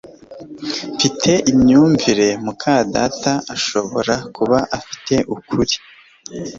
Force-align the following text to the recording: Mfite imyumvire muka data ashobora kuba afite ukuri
Mfite 0.95 1.31
imyumvire 1.51 2.27
muka 2.45 2.73
data 2.93 3.31
ashobora 3.55 4.15
kuba 4.35 4.57
afite 4.77 5.15
ukuri 5.35 5.75